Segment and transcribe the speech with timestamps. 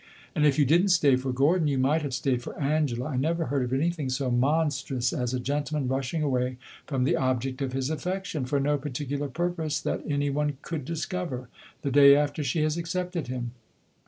[0.33, 3.05] And if you did n't stay for Gordon, you might have staid for Angela.
[3.09, 7.61] I never heard of anything so monstrous as a gentleman rushing away from the object
[7.61, 11.49] of his affection, for no particular purpose that any one could discover,
[11.83, 13.51] the day after she has accepted him.